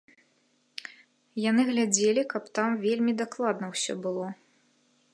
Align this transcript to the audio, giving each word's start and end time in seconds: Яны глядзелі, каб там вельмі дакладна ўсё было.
Яны 1.49 1.61
глядзелі, 1.69 2.21
каб 2.33 2.43
там 2.61 2.69
вельмі 2.89 3.13
дакладна 3.23 3.65
ўсё 3.75 3.93
было. 4.09 4.27